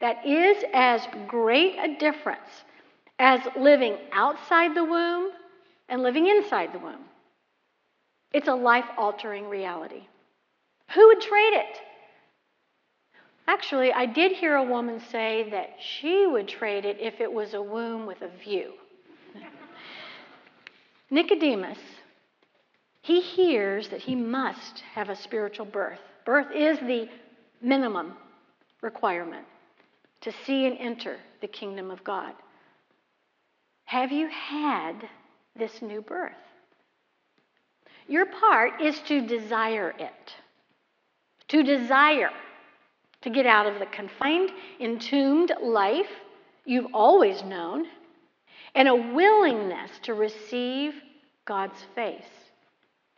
that 0.01 0.27
is 0.27 0.65
as 0.73 1.07
great 1.29 1.77
a 1.79 1.99
difference 1.99 2.65
as 3.19 3.41
living 3.55 3.99
outside 4.13 4.75
the 4.75 4.85
womb 4.85 5.33
and 5.91 6.03
living 6.03 6.27
inside 6.27 6.73
the 6.73 6.79
womb? 6.79 7.05
It's 8.33 8.49
a 8.49 8.55
life 8.55 8.87
altering 8.97 9.47
reality. 9.47 10.09
Who 10.95 11.07
would 11.09 11.21
trade 11.21 11.53
it? 11.53 11.77
Actually, 13.47 13.93
I 13.93 14.07
did 14.07 14.33
hear 14.33 14.57
a 14.57 14.63
woman 14.63 15.01
say 15.11 15.49
that 15.51 15.77
she 15.79 16.27
would 16.27 16.49
trade 16.49 16.85
it 16.85 16.99
if 17.01 17.21
it 17.21 17.31
was 17.31 17.53
a 17.55 17.61
womb 17.63 18.07
with 18.07 18.23
a 18.23 18.29
view. 18.29 18.73
Nicodemus, 21.11 21.79
he 23.03 23.21
hears 23.21 23.89
that 23.89 24.01
he 24.01 24.15
must 24.15 24.81
have 24.95 25.11
a 25.11 25.17
spiritual 25.17 25.67
birth. 25.67 26.01
Birth 26.25 26.51
is 26.55 26.79
the 26.79 27.09
minimum 27.61 28.15
requirement 28.81 29.47
to 30.23 30.33
see 30.47 30.67
and 30.67 30.79
enter 30.79 31.19
the 31.43 31.47
kingdom 31.47 31.91
of 31.91 32.03
God. 32.03 32.33
Have 33.85 34.11
you 34.11 34.29
had 34.29 35.07
this 35.55 35.83
new 35.83 36.01
birth? 36.01 36.33
Your 38.09 38.25
part 38.27 38.81
is 38.81 38.99
to 39.01 39.27
desire 39.27 39.95
it, 39.99 40.35
to 41.49 41.63
desire 41.63 42.31
to 43.25 43.31
get 43.31 43.47
out 43.47 43.67
of 43.67 43.79
the 43.79 43.87
confined, 43.87 44.51
entombed 44.81 45.51
life 45.63 46.11
you've 46.67 46.93
always 46.93 47.43
known 47.43 47.87
and 48.75 48.87
a 48.87 48.95
willingness 48.95 49.91
to 50.03 50.13
receive 50.13 50.95
God's 51.47 51.79
face, 51.95 52.23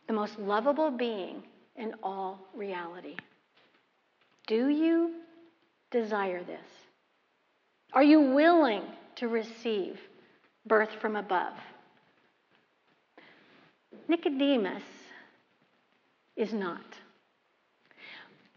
the 0.07 0.13
most 0.13 0.39
lovable 0.39 0.91
being 0.91 1.43
in 1.75 1.93
all 2.01 2.39
reality. 2.55 3.17
Do 4.47 4.69
you 4.69 5.15
desire 5.91 6.41
this? 6.41 6.65
Are 7.91 8.03
you 8.03 8.21
willing 8.21 8.83
to 9.17 9.27
receive 9.27 9.99
birth 10.65 10.91
from 11.01 11.17
above? 11.17 11.53
Nicodemus 14.07 14.83
is 16.37 16.53
not. 16.53 16.85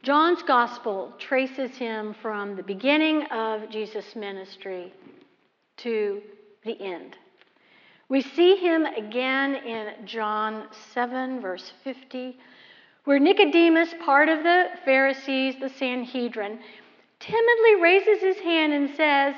John's 0.02 0.42
gospel 0.42 1.12
traces 1.18 1.76
him 1.76 2.14
from 2.22 2.56
the 2.56 2.62
beginning 2.62 3.24
of 3.24 3.68
Jesus' 3.68 4.16
ministry 4.16 4.94
to 5.76 6.22
the 6.64 6.80
end. 6.80 7.16
We 8.08 8.22
see 8.22 8.56
him 8.56 8.86
again 8.86 9.56
in 9.56 10.06
John 10.06 10.68
7, 10.94 11.42
verse 11.42 11.72
50, 11.84 12.38
where 13.04 13.18
Nicodemus, 13.18 13.94
part 14.02 14.30
of 14.30 14.42
the 14.42 14.68
Pharisees, 14.86 15.56
the 15.60 15.68
Sanhedrin, 15.68 16.58
timidly 17.18 17.82
raises 17.82 18.22
his 18.22 18.38
hand 18.38 18.72
and 18.72 18.96
says, 18.96 19.34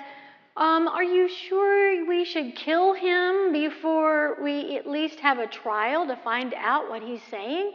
um, 0.56 0.86
Are 0.86 1.02
you 1.02 1.28
sure 1.28 2.06
we 2.06 2.24
should 2.24 2.54
kill 2.54 2.94
him 2.94 3.52
before 3.52 4.40
we 4.40 4.76
at 4.76 4.86
least 4.86 5.18
have 5.18 5.40
a 5.40 5.46
trial 5.48 6.06
to 6.06 6.14
find 6.22 6.54
out 6.56 6.88
what 6.88 7.02
he's 7.02 7.22
saying? 7.32 7.72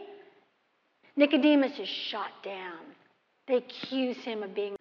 Nicodemus 1.18 1.80
is 1.80 1.88
shot 1.88 2.30
down. 2.44 2.78
They 3.48 3.56
accuse 3.56 4.18
him 4.18 4.44
of 4.44 4.54
being 4.54 4.76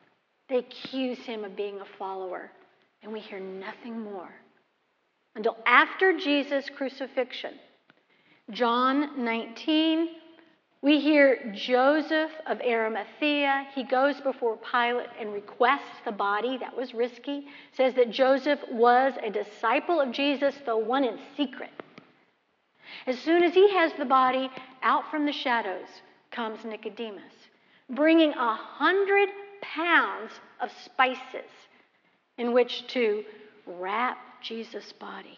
they 0.49 0.57
accuse 0.57 1.17
him 1.17 1.43
of 1.43 1.57
being 1.57 1.81
a 1.81 1.97
follower, 1.97 2.51
and 3.03 3.11
we 3.11 3.19
hear 3.19 3.39
nothing 3.39 3.99
more 3.99 4.29
until 5.35 5.57
after 5.65 6.17
Jesus' 6.17 6.69
crucifixion. 6.69 7.55
John 8.51 9.25
19, 9.25 10.09
we 10.81 11.01
hear 11.01 11.51
Joseph 11.53 12.31
of 12.45 12.61
Arimathea. 12.61 13.67
He 13.75 13.83
goes 13.83 14.21
before 14.21 14.57
Pilate 14.57 15.09
and 15.19 15.33
requests 15.33 15.99
the 16.05 16.13
body. 16.13 16.57
That 16.57 16.77
was 16.77 16.93
risky. 16.93 17.47
Says 17.73 17.93
that 17.95 18.11
Joseph 18.11 18.59
was 18.71 19.13
a 19.21 19.29
disciple 19.29 19.99
of 19.99 20.11
Jesus, 20.11 20.55
though 20.65 20.77
one 20.77 21.03
in 21.03 21.19
secret. 21.35 21.71
As 23.05 23.19
soon 23.19 23.43
as 23.43 23.53
he 23.53 23.73
has 23.73 23.91
the 23.93 24.05
body 24.05 24.49
out 24.81 25.11
from 25.11 25.25
the 25.25 25.33
shadows, 25.33 25.87
comes 26.31 26.63
Nicodemus, 26.65 27.33
bringing 27.89 28.31
a 28.31 28.55
hundred 28.55 29.29
pounds 29.61 30.31
of 30.59 30.71
spices 30.83 31.49
in 32.37 32.53
which 32.53 32.87
to 32.87 33.23
wrap 33.65 34.17
Jesus' 34.41 34.93
body. 34.93 35.37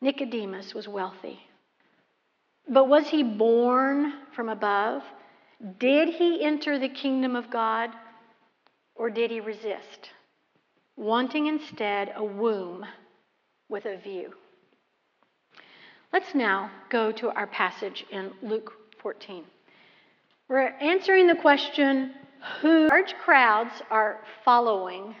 Nicodemus 0.00 0.74
was 0.74 0.88
wealthy. 0.88 1.40
But 2.68 2.88
was 2.88 3.08
he 3.08 3.22
born 3.22 4.12
from 4.34 4.48
above? 4.48 5.02
Did 5.78 6.10
he 6.10 6.44
enter 6.44 6.78
the 6.78 6.88
kingdom 6.88 7.34
of 7.34 7.50
God? 7.50 7.90
Or 8.94 9.10
did 9.10 9.30
he 9.30 9.40
resist, 9.40 10.10
wanting 10.96 11.46
instead 11.46 12.12
a 12.14 12.24
womb 12.24 12.84
with 13.68 13.86
a 13.86 13.96
view? 13.96 14.34
Let's 16.12 16.34
now 16.34 16.70
go 16.90 17.12
to 17.12 17.30
our 17.30 17.46
passage 17.46 18.04
in 18.10 18.32
Luke 18.42 18.72
14. 19.00 19.44
We're 20.48 20.68
answering 20.80 21.26
the 21.26 21.34
question 21.34 22.14
who 22.60 22.88
large 22.88 23.14
crowds 23.22 23.82
are 23.90 24.20
following 24.44 25.14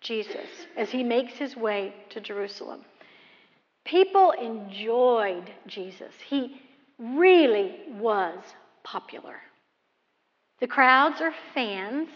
Jesus 0.00 0.48
as 0.76 0.90
he 0.90 1.02
makes 1.02 1.34
his 1.34 1.56
way 1.56 1.94
to 2.10 2.20
Jerusalem. 2.20 2.84
People 3.84 4.32
enjoyed 4.32 5.50
Jesus. 5.66 6.14
He 6.28 6.60
really 6.98 7.76
was 7.98 8.38
popular. 8.84 9.40
The 10.60 10.66
crowds 10.66 11.20
are 11.20 11.34
fans. 11.54 12.08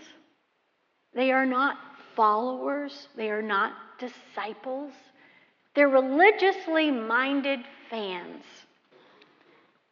They 1.15 1.33
are 1.33 1.47
not 1.47 1.79
followers. 2.15 3.09
They 3.17 3.31
are 3.31 3.43
not 3.43 3.73
disciples. 3.99 4.93
They're 5.75 5.89
religiously 5.89 6.91
minded 6.91 7.61
fans. 7.91 8.45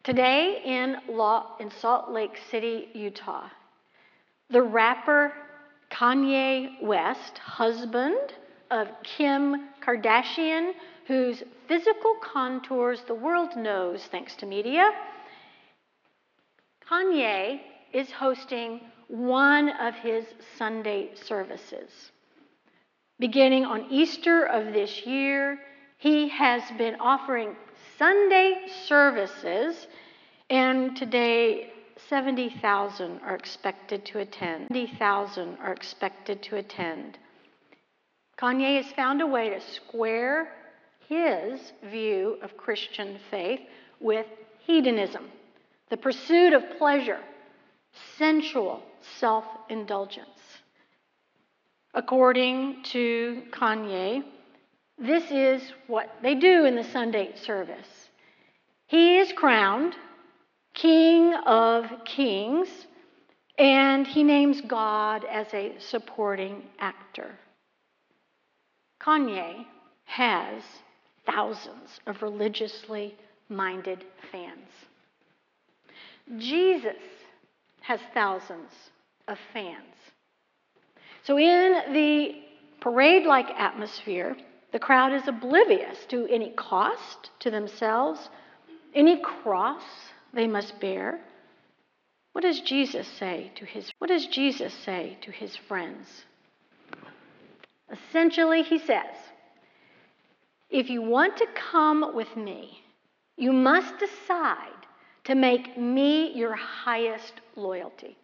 Today 0.03 0.63
in, 0.65 0.97
Law, 1.15 1.57
in 1.61 1.71
Salt 1.71 2.11
Lake 2.11 2.39
City, 2.51 2.89
Utah, 2.95 3.51
the 4.49 4.63
rapper 4.63 5.35
Kanye 5.93 6.83
West, 6.83 7.37
husband 7.37 8.33
of 8.71 8.89
Kim 9.03 9.69
Kardashian, 9.85 10.73
whose 11.07 11.43
physical 11.69 12.15
contours 12.23 13.03
the 13.07 13.15
world 13.15 13.57
knows 13.57 14.03
thanks 14.05 14.35
to 14.37 14.47
media, 14.47 14.91
Kanye 16.91 17.61
is 17.93 18.11
hosting 18.11 18.81
one 19.09 19.69
of 19.69 19.95
his 19.97 20.25
Sunday 20.57 21.11
services. 21.15 22.11
Beginning 23.19 23.67
on 23.67 23.85
Easter 23.91 24.47
of 24.47 24.73
this 24.73 25.05
year, 25.05 25.59
he 25.99 26.31
has 26.31 26.63
been 26.79 26.97
offering 27.01 27.55
Sunday 27.99 28.67
services, 28.87 29.87
and 30.51 30.97
today 30.97 31.73
70,000 32.09 33.21
are 33.21 33.37
expected 33.37 34.05
to 34.07 34.19
attend. 34.19 34.67
70,000 34.69 35.57
are 35.63 35.73
expected 35.73 36.43
to 36.43 36.57
attend. 36.57 37.19
Kanye 38.37 38.83
has 38.83 38.93
found 38.93 39.23
a 39.23 39.27
way 39.27 39.51
to 39.51 39.61
square 39.61 40.53
his 41.09 41.73
view 41.91 42.39
of 42.43 42.57
Christian 42.57 43.19
faith 43.31 43.61
with 44.01 44.27
hedonism, 44.67 45.27
the 45.89 45.97
pursuit 45.97 46.53
of 46.53 46.63
pleasure, 46.79 47.21
sensual 48.19 48.83
self 49.19 49.45
indulgence. 49.69 50.29
According 51.95 52.83
to 52.85 53.43
Kanye, 53.51 54.23
this 54.99 55.31
is 55.31 55.63
what 55.87 56.11
they 56.23 56.35
do 56.35 56.65
in 56.65 56.77
the 56.77 56.85
Sunday 56.85 57.35
service. 57.37 58.09
He 58.87 59.19
is 59.19 59.33
crowned 59.33 59.95
King 60.81 61.35
of 61.45 61.85
Kings, 62.07 62.87
and 63.59 64.07
he 64.07 64.23
names 64.23 64.63
God 64.63 65.27
as 65.31 65.53
a 65.53 65.75
supporting 65.79 66.63
actor. 66.79 67.33
Kanye 68.99 69.67
has 70.05 70.63
thousands 71.27 72.01
of 72.07 72.23
religiously 72.23 73.15
minded 73.51 74.07
fans. 74.33 74.71
Jesus 76.39 76.97
has 77.83 78.01
thousands 78.15 78.73
of 79.29 79.37
fans. 79.53 79.97
So, 81.25 81.39
in 81.39 81.93
the 81.93 82.37
parade 82.81 83.27
like 83.27 83.51
atmosphere, 83.51 84.35
the 84.73 84.79
crowd 84.79 85.13
is 85.13 85.29
oblivious 85.29 86.07
to 86.07 86.27
any 86.29 86.53
cost 86.53 87.29
to 87.41 87.51
themselves, 87.51 88.31
any 88.95 89.21
cross 89.21 89.83
they 90.33 90.47
must 90.47 90.79
bear. 90.81 91.21
What 92.33 92.43
does 92.43 92.61
Jesus 92.61 93.09
say 93.19 93.51
to 93.57 93.65
his 93.65 93.91
What 93.99 94.09
does 94.09 94.27
Jesus 94.27 94.73
say 94.73 95.19
to 95.23 95.31
his 95.31 95.57
friends? 95.57 96.25
Essentially, 97.91 98.63
he 98.63 98.79
says, 98.79 99.17
if 100.69 100.89
you 100.89 101.03
want 101.03 101.37
to 101.39 101.47
come 101.73 102.15
with 102.15 102.37
me, 102.37 102.85
you 103.37 103.53
must 103.53 103.99
decide 103.99 104.87
to 105.25 105.35
make 105.35 105.77
me 105.77 106.33
your 106.33 106.55
highest 106.55 107.33
loyalty. 107.57 108.17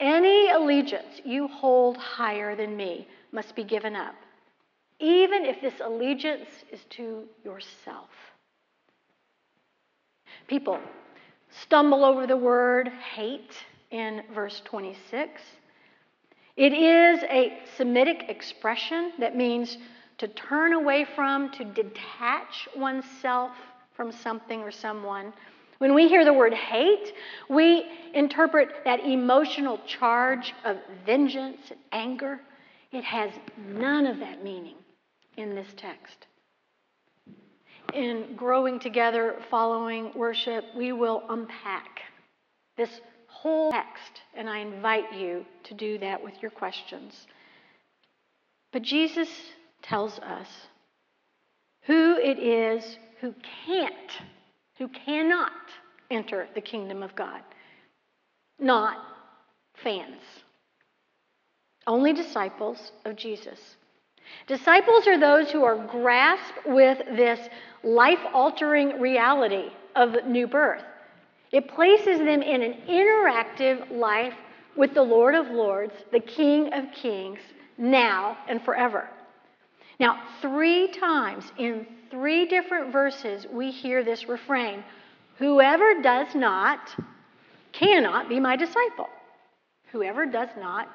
Any 0.00 0.50
allegiance 0.50 1.20
you 1.24 1.46
hold 1.46 1.96
higher 1.98 2.56
than 2.56 2.76
me 2.76 3.06
must 3.30 3.54
be 3.54 3.62
given 3.62 3.94
up 3.94 4.16
even 5.00 5.46
if 5.46 5.60
this 5.62 5.80
allegiance 5.82 6.48
is 6.70 6.80
to 6.90 7.24
yourself. 7.42 8.10
People 10.46 10.78
stumble 11.50 12.04
over 12.04 12.26
the 12.26 12.36
word 12.36 12.88
hate 12.88 13.54
in 13.90 14.22
verse 14.34 14.62
26. 14.64 15.40
It 16.56 16.72
is 16.72 17.22
a 17.24 17.58
Semitic 17.76 18.24
expression 18.28 19.12
that 19.18 19.36
means 19.36 19.78
to 20.18 20.28
turn 20.28 20.74
away 20.74 21.06
from, 21.16 21.50
to 21.52 21.64
detach 21.64 22.68
oneself 22.76 23.52
from 23.94 24.12
something 24.12 24.60
or 24.60 24.70
someone. 24.70 25.32
When 25.78 25.94
we 25.94 26.08
hear 26.08 26.24
the 26.26 26.32
word 26.34 26.52
hate, 26.52 27.14
we 27.48 27.86
interpret 28.12 28.68
that 28.84 29.00
emotional 29.00 29.80
charge 29.86 30.52
of 30.64 30.76
vengeance 31.06 31.60
and 31.70 31.78
anger. 31.92 32.40
It 32.92 33.04
has 33.04 33.30
none 33.56 34.06
of 34.06 34.18
that 34.18 34.44
meaning 34.44 34.76
in 35.38 35.54
this 35.54 35.68
text. 35.76 36.26
In 37.94 38.34
growing 38.36 38.78
together 38.78 39.36
following 39.50 40.12
worship, 40.14 40.64
we 40.76 40.92
will 40.92 41.22
unpack 41.28 42.00
this 42.76 43.00
whole 43.26 43.72
text, 43.72 44.22
and 44.34 44.48
I 44.48 44.58
invite 44.58 45.12
you 45.12 45.44
to 45.64 45.74
do 45.74 45.98
that 45.98 46.22
with 46.22 46.34
your 46.40 46.50
questions. 46.50 47.26
But 48.72 48.82
Jesus 48.82 49.28
tells 49.82 50.18
us 50.20 50.48
who 51.82 52.16
it 52.16 52.38
is 52.38 52.98
who 53.20 53.34
can't, 53.66 54.12
who 54.78 54.88
cannot 54.88 55.52
enter 56.10 56.48
the 56.54 56.60
kingdom 56.60 57.02
of 57.02 57.14
God, 57.14 57.42
not 58.58 58.96
fans. 59.82 60.20
Only 61.86 62.12
disciples 62.12 62.92
of 63.04 63.16
Jesus. 63.16 63.58
Disciples 64.46 65.06
are 65.06 65.18
those 65.18 65.50
who 65.50 65.64
are 65.64 65.76
grasped 65.86 66.66
with 66.66 66.98
this 67.16 67.48
life 67.82 68.18
altering 68.32 69.00
reality 69.00 69.70
of 69.96 70.26
new 70.26 70.46
birth. 70.46 70.82
It 71.52 71.68
places 71.68 72.18
them 72.18 72.42
in 72.42 72.62
an 72.62 72.74
interactive 72.88 73.90
life 73.90 74.34
with 74.76 74.94
the 74.94 75.02
Lord 75.02 75.34
of 75.34 75.48
Lords, 75.48 75.94
the 76.12 76.20
King 76.20 76.72
of 76.72 76.84
Kings, 76.92 77.40
now 77.76 78.36
and 78.48 78.62
forever. 78.62 79.08
Now, 79.98 80.22
three 80.40 80.88
times 80.88 81.44
in 81.58 81.86
three 82.10 82.46
different 82.46 82.92
verses, 82.92 83.46
we 83.52 83.70
hear 83.70 84.04
this 84.04 84.28
refrain 84.28 84.84
Whoever 85.38 86.02
does 86.02 86.34
not 86.34 86.94
cannot 87.72 88.28
be 88.28 88.38
my 88.38 88.56
disciple. 88.56 89.08
Whoever 89.90 90.26
does 90.26 90.50
not 90.58 90.88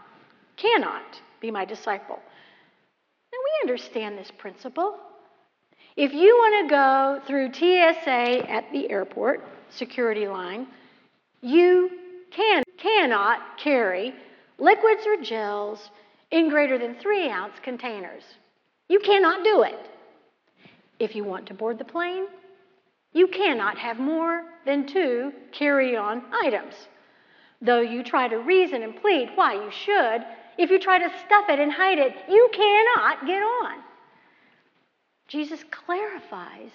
cannot 0.56 1.22
be 1.42 1.52
my 1.52 1.66
disciple. 1.66 2.20
Now, 3.36 3.42
we 3.44 3.70
understand 3.70 4.18
this 4.18 4.32
principle. 4.38 4.96
If 5.98 6.14
you 6.14 6.36
want 6.38 6.70
to 6.70 6.74
go 6.74 7.22
through 7.28 7.54
TSA 7.54 8.50
at 8.50 8.72
the 8.72 8.90
airport, 8.90 9.44
security 9.70 10.26
line, 10.26 10.68
you 11.42 11.90
can, 12.32 12.64
cannot 12.78 13.58
carry 13.58 14.14
liquids 14.58 15.02
or 15.06 15.22
gels 15.22 15.90
in 16.32 16.50
greater 16.50 16.78
than 16.78 16.96
three 16.96 17.30
ounce 17.30 17.56
containers. 17.62 18.24
You 18.88 19.00
cannot 19.00 19.44
do 19.44 19.64
it. 19.64 19.90
If 21.00 21.14
you 21.14 21.26
want 21.26 21.46
to 21.48 21.54
board 21.54 21.78
the 21.78 21.84
plane, 21.84 22.28
you 23.12 23.28
cannot 23.28 23.78
have 23.78 24.00
more 24.00 24.44
than 24.66 24.88
two 24.88 25.34
carry 25.52 25.98
on 25.98 26.24
items. 26.42 26.74
Though 27.62 27.82
you 27.82 28.02
try 28.02 28.30
to 28.30 28.38
reason 28.38 28.82
and 28.82 28.96
plead 28.96 29.32
why 29.36 29.56
you 29.56 29.72
should, 29.72 30.26
if 30.58 30.70
you 30.70 30.80
try 30.80 31.00
to 31.00 31.10
stuff 31.26 31.46
it 31.50 31.60
and 31.60 31.72
hide 31.72 31.98
it, 31.98 32.14
you 32.30 32.50
cannot 32.54 33.26
get 33.26 33.42
on. 33.42 33.80
Jesus 35.28 35.64
clarifies 35.72 36.72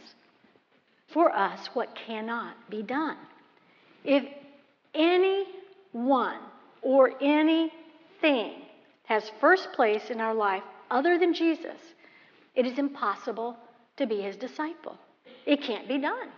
for 1.09 1.35
us 1.35 1.69
what 1.75 1.95
cannot 1.95 2.55
be 2.69 2.83
done. 2.83 3.17
If 4.05 4.25
anyone 4.95 6.41
or 6.83 7.13
anything 7.21 8.63
has 9.05 9.31
first 9.41 9.73
place 9.73 10.11
in 10.11 10.21
our 10.21 10.35
life 10.35 10.63
other 10.91 11.19
than 11.19 11.35
Jesus, 11.35 11.79
it 12.55 12.67
is 12.67 12.79
impossible 12.79 13.57
to 13.97 14.07
be 14.07 14.21
his 14.21 14.37
disciple. 14.37 14.99
It 15.47 15.63
can't 15.63 15.89
be 15.89 15.99
done. 15.99 16.29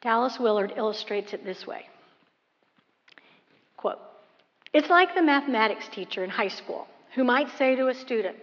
Dallas 0.00 0.38
Willard 0.38 0.74
illustrates 0.76 1.32
it 1.32 1.44
this 1.44 1.66
way 1.66 1.86
It's 4.72 4.90
like 4.90 5.14
the 5.14 5.22
mathematics 5.22 5.88
teacher 5.88 6.24
in 6.24 6.30
high 6.30 6.48
school 6.48 6.86
who 7.14 7.24
might 7.24 7.50
say 7.56 7.74
to 7.76 7.88
a 7.88 7.94
student, 7.94 8.36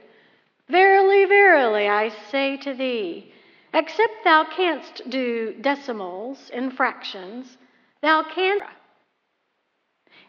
Verily, 0.69 1.25
verily, 1.25 1.87
I 1.87 2.09
say 2.31 2.57
to 2.57 2.73
thee, 2.73 3.31
except 3.73 4.23
thou 4.23 4.45
canst 4.45 5.03
do 5.09 5.53
decimals 5.61 6.49
and 6.51 6.73
fractions, 6.73 7.57
thou 8.01 8.23
canst. 8.23 8.63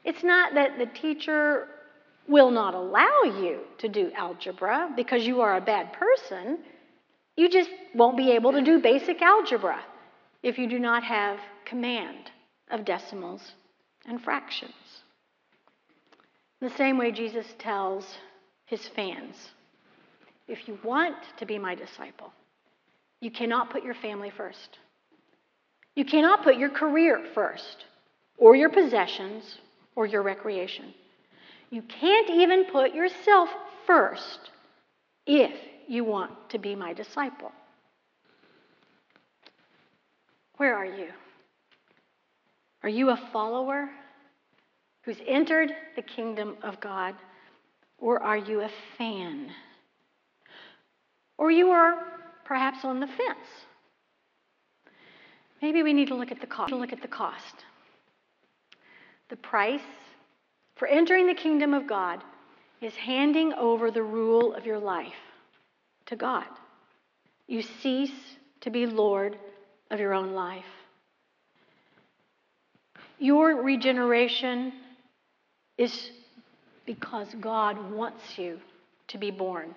It's 0.04 0.22
not 0.22 0.54
that 0.54 0.78
the 0.78 0.87
teacher 0.87 1.68
will 2.28 2.50
not 2.50 2.74
allow 2.74 3.22
you 3.22 3.61
to 3.78 3.88
do 3.88 4.12
algebra 4.14 4.92
because 4.94 5.26
you 5.26 5.40
are 5.40 5.56
a 5.56 5.61
bad 5.61 5.92
person. 5.92 6.59
You 7.37 7.48
just 7.48 7.70
won't 7.94 8.16
be 8.16 8.32
able 8.32 8.52
to 8.52 8.62
do 8.62 8.80
basic 8.80 9.22
algebra 9.22 9.80
if 10.42 10.59
you 10.59 10.68
do 10.68 10.78
not 10.78 11.02
have 11.04 11.38
command 11.64 12.30
of 12.70 12.85
decimals 12.85 13.52
and 14.06 14.22
fractions. 14.22 14.72
In 16.61 16.69
the 16.69 16.77
same 16.77 16.97
way, 16.97 17.12
Jesus 17.12 17.47
tells 17.59 18.05
his 18.64 18.87
fans 18.88 19.35
if 20.49 20.66
you 20.69 20.79
want 20.83 21.16
to 21.38 21.47
be 21.47 21.59
my 21.59 21.75
disciple, 21.75 22.33
you 23.21 23.31
cannot 23.31 23.71
put 23.71 23.83
your 23.83 23.95
family 23.95 24.31
first. 24.31 24.79
You 25.95 26.05
cannot 26.05 26.45
put 26.45 26.57
your 26.57 26.71
career 26.71 27.25
first, 27.35 27.85
or 28.38 28.55
your 28.55 28.71
possessions, 28.71 29.59
or 29.97 30.07
your 30.07 30.23
recreation. 30.23 30.95
You 31.71 31.83
can't 31.83 32.31
even 32.31 32.66
put 32.66 32.95
yourself 32.95 33.49
first 33.87 34.51
if 35.27 35.53
you 35.88 36.05
want 36.05 36.33
to 36.51 36.59
be 36.59 36.75
my 36.75 36.92
disciple. 36.92 37.51
Where 40.59 40.77
are 40.77 40.87
you? 40.87 41.09
Are 42.83 42.88
you 42.88 43.11
a 43.11 43.16
follower 43.33 43.90
who's 45.07 45.21
entered 45.25 45.71
the 45.95 46.03
kingdom 46.03 46.57
of 46.62 46.81
God, 46.81 47.14
or 47.97 48.21
are 48.21 48.37
you 48.37 48.61
a 48.61 48.71
fan? 48.99 49.51
Or 51.38 51.49
you 51.51 51.71
are 51.71 52.03
perhaps 52.45 52.85
on 52.85 52.99
the 52.99 53.07
fence. 53.07 53.49
Maybe 55.62 55.85
we 55.85 55.92
need 55.92 56.09
to 56.09 56.16
look 56.16 56.33
at 56.33 56.40
the 56.40 56.47
cost. 56.47 56.73
Look 56.73 56.92
at 56.92 57.03
the 57.03 57.09
cost. 57.09 57.64
The 59.29 59.37
price 59.37 59.81
for 60.75 60.88
entering 60.88 61.29
the 61.29 61.35
kingdom 61.35 61.73
of 61.73 61.87
God 61.87 62.23
is 62.81 62.95
handing 62.97 63.53
over 63.55 63.92
the 63.92 64.03
rule 64.03 64.55
of 64.55 64.66
your 64.66 64.79
life 64.79 65.14
to 66.07 66.16
God. 66.16 66.47
You 67.47 67.62
cease 67.62 68.37
to 68.62 68.71
be 68.71 68.87
Lord 68.87 69.38
of 69.90 70.01
your 70.01 70.14
own 70.14 70.33
life. 70.33 70.64
Your 73.19 73.62
regeneration 73.62 74.73
is 75.79 76.11
because 76.85 77.29
God 77.41 77.91
wants 77.91 78.39
you 78.39 78.59
to 79.09 79.19
be 79.19 79.31
born. 79.31 79.75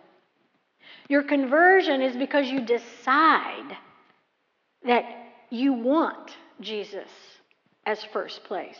Your 1.08 1.24
conversion 1.24 2.02
is 2.02 2.16
because 2.16 2.48
you 2.48 2.62
decide 2.62 3.78
that 4.86 5.04
you 5.50 5.74
want 5.74 6.32
Jesus 6.62 7.10
as 7.86 8.04
first 8.14 8.44
place 8.44 8.80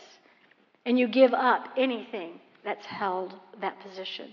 and 0.86 0.98
you 0.98 1.08
give 1.08 1.34
up 1.34 1.68
anything 1.76 2.40
that's 2.64 2.86
held 2.86 3.34
that 3.60 3.80
position. 3.80 4.30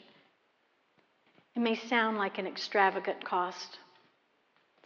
It 1.56 1.60
may 1.60 1.76
sound 1.76 2.18
like 2.18 2.38
an 2.38 2.48
extravagant 2.48 3.24
cost, 3.26 3.80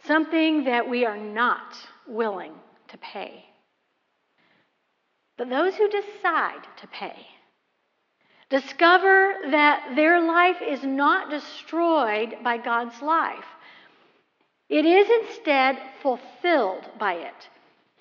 something 0.06 0.64
that 0.64 0.88
we 0.88 1.04
are 1.04 1.18
not 1.18 1.76
willing 2.06 2.52
to 2.88 2.98
pay. 2.98 3.44
But 5.36 5.50
those 5.50 5.74
who 5.74 5.88
decide 5.88 6.62
to 6.80 6.86
pay 6.86 7.26
discover 8.52 9.32
that 9.50 9.94
their 9.96 10.20
life 10.20 10.58
is 10.60 10.84
not 10.84 11.30
destroyed 11.30 12.36
by 12.44 12.58
God's 12.58 13.00
life. 13.00 13.46
It 14.68 14.84
is 14.84 15.08
instead 15.22 15.78
fulfilled 16.02 16.84
by 16.98 17.14
it 17.14 17.48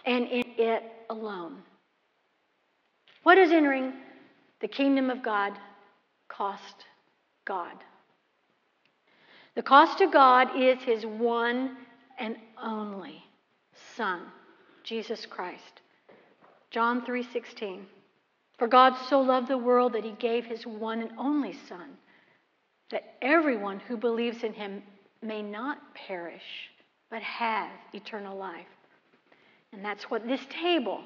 and 0.06 0.28
in 0.28 0.44
it 0.58 0.84
alone. 1.10 1.64
What 3.24 3.36
does 3.36 3.52
entering 3.52 3.94
the 4.60 4.68
kingdom 4.68 5.10
of 5.10 5.24
God 5.24 5.54
cost 6.28 6.86
God? 7.46 7.78
The 9.56 9.64
cost 9.64 10.00
to 10.00 10.08
God 10.08 10.50
is 10.60 10.84
his 10.84 11.06
one 11.06 11.78
and 12.20 12.36
only 12.62 13.24
Son, 13.96 14.20
Jesus 14.84 15.26
Christ. 15.26 15.80
John 16.72 17.06
3:16. 17.06 17.86
For 18.62 18.67
God 18.67 18.93
so 19.10 19.19
loved 19.19 19.47
the 19.47 19.58
world 19.58 19.93
that 19.93 20.04
he 20.04 20.12
gave 20.12 20.45
his 20.45 20.67
one 20.67 21.02
and 21.02 21.10
only 21.17 21.58
Son, 21.67 21.97
that 22.91 23.15
everyone 23.19 23.80
who 23.80 23.97
believes 23.97 24.43
in 24.43 24.54
him 24.54 24.84
may 25.24 25.41
not 25.41 25.80
perish, 25.95 26.69
but 27.10 27.24
have 27.24 27.71
eternal 27.93 28.38
life. 28.38 28.67
And 29.74 29.84
that's 29.84 30.12
what 30.12 30.28
this 30.28 30.41
table 30.52 31.02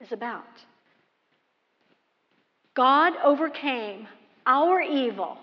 is 0.00 0.12
about. 0.12 0.44
God 2.74 3.14
overcame 3.24 4.06
our 4.46 4.80
evil 4.80 5.36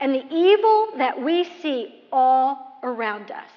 and 0.00 0.12
the 0.12 0.26
evil 0.28 0.88
that 0.98 1.22
we 1.22 1.44
see 1.62 2.02
all 2.10 2.80
around 2.82 3.30
us 3.30 3.52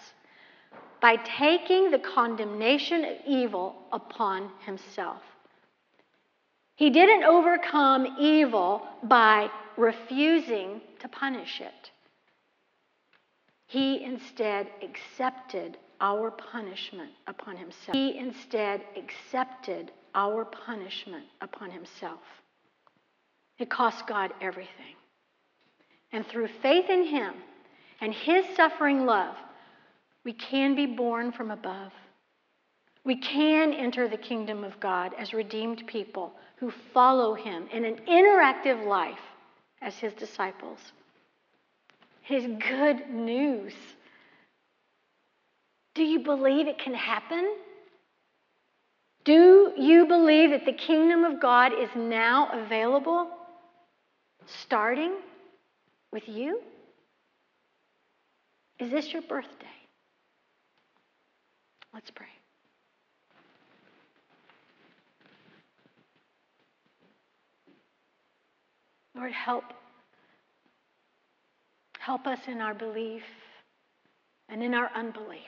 by 1.01 1.15
taking 1.15 1.89
the 1.89 1.97
condemnation 1.97 3.05
of 3.05 3.17
evil 3.25 3.75
upon 3.91 4.51
himself. 4.67 5.23
He 6.79 6.89
didn't 6.89 7.25
overcome 7.25 8.15
evil 8.17 8.87
by 9.03 9.49
refusing 9.75 10.79
to 10.99 11.09
punish 11.09 11.59
it. 11.59 11.91
He 13.67 14.01
instead 14.01 14.69
accepted 14.81 15.77
our 15.99 16.31
punishment 16.31 17.11
upon 17.27 17.57
himself. 17.57 17.91
He 17.91 18.17
instead 18.17 18.81
accepted 18.95 19.91
our 20.15 20.45
punishment 20.45 21.25
upon 21.41 21.69
himself. 21.69 22.21
It 23.57 23.69
cost 23.69 24.07
God 24.07 24.31
everything. 24.39 24.95
And 26.13 26.25
through 26.27 26.47
faith 26.61 26.89
in 26.89 27.03
him 27.03 27.33
and 27.99 28.13
his 28.13 28.45
suffering 28.55 29.05
love, 29.05 29.35
We 30.23 30.31
can 30.31 30.75
be 30.75 30.85
born 30.85 31.33
from 31.33 31.51
above. 31.51 31.91
We 33.05 33.15
can 33.15 33.73
enter 33.73 34.07
the 34.07 34.17
kingdom 34.17 34.63
of 34.63 34.79
God 34.79 35.13
as 35.17 35.33
redeemed 35.33 35.88
people 35.88 36.33
who 36.57 36.71
follow 36.93 37.33
Him 37.33 37.67
in 37.71 37.85
an 37.85 37.95
interactive 38.07 38.85
life 38.85 39.19
as 39.81 39.95
His 39.97 40.13
disciples. 40.13 40.79
His 42.21 42.45
good 42.45 43.09
news. 43.09 43.73
Do 45.95 46.03
you 46.03 46.19
believe 46.19 46.67
it 46.67 46.77
can 46.77 46.93
happen? 46.93 47.55
Do 49.23 49.73
you 49.77 50.05
believe 50.05 50.51
that 50.51 50.65
the 50.65 50.73
kingdom 50.73 51.23
of 51.23 51.41
God 51.41 51.71
is 51.73 51.89
now 51.95 52.49
available, 52.51 53.29
starting 54.45 55.13
with 56.12 56.27
you? 56.27 56.62
Is 58.79 58.91
this 58.91 59.12
your 59.12 59.21
birthday? 59.21 59.65
Let's 61.93 62.12
pray. 62.12 62.27
Lord, 69.19 69.34
help. 69.34 69.65
Help 71.99 72.25
us 72.25 72.39
in 72.47 72.62
our 72.62 72.73
belief 72.73 73.23
and 74.47 74.63
in 74.63 74.73
our 74.73 74.89
unbelief. 74.95 75.41